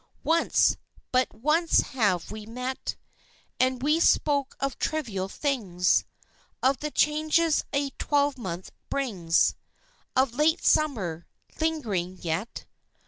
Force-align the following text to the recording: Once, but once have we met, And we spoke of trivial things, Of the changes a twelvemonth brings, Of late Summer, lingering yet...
Once, 0.23 0.77
but 1.11 1.31
once 1.31 1.81
have 1.81 2.31
we 2.31 2.43
met, 2.47 2.95
And 3.59 3.83
we 3.83 3.99
spoke 3.99 4.57
of 4.59 4.79
trivial 4.79 5.29
things, 5.29 6.05
Of 6.63 6.79
the 6.79 6.89
changes 6.89 7.63
a 7.71 7.91
twelvemonth 7.99 8.71
brings, 8.89 9.53
Of 10.15 10.33
late 10.33 10.65
Summer, 10.65 11.27
lingering 11.61 12.17
yet... 12.19 12.65